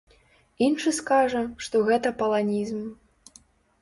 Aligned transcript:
Іншы 0.67 0.93
скажа, 0.99 1.43
што 1.67 1.75
гэта 1.91 2.15
паланізм. 2.23 2.81